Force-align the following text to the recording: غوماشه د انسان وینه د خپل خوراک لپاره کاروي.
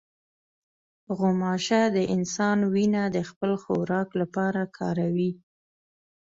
غوماشه 1.17 1.81
د 1.95 1.97
انسان 2.15 2.59
وینه 2.73 3.03
د 3.15 3.17
خپل 3.29 3.51
خوراک 3.63 4.07
لپاره 4.21 4.61
کاروي. 4.77 5.31